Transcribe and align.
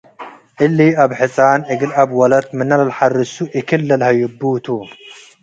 እሊ 0.63 0.79
አብ 1.03 1.11
ሕጻን 1.19 1.61
እግል 1.71 1.91
አብ 2.01 2.09
ወለት 2.19 2.47
ምነ 2.57 2.71
ለልሐርሱ 2.79 3.33
እክል 3.59 3.81
ለልሀይቡ 3.87 4.41
ቱ። 4.63 4.67